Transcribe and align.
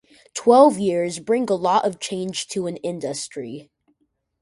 Twelve 0.33 0.79
years 0.79 1.19
bring 1.19 1.47
a 1.51 1.53
lot 1.53 1.85
of 1.85 1.99
change 1.99 2.47
to 2.47 2.65
an 2.65 2.77
industry. 2.77 3.69